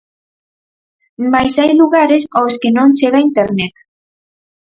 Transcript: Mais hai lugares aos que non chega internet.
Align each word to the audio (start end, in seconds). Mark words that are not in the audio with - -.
Mais 1.31 1.53
hai 1.61 1.71
lugares 1.81 2.23
aos 2.37 2.55
que 2.61 2.69
non 2.77 2.89
chega 2.99 3.23
internet. 3.29 3.75